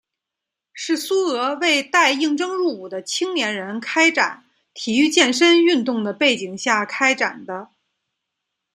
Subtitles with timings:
[0.73, 4.43] 是苏俄为待应征入伍的青年人开展
[4.73, 7.69] 体育健身运动的背景下开展的。